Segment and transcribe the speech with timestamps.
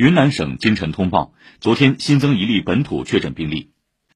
[0.00, 3.68] 云南省今晨通报昨天新增一例本土确诊病例。